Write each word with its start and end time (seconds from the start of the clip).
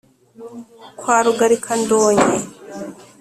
Kwa 0.99 1.17
Rugarika-ndonyi 1.25 2.37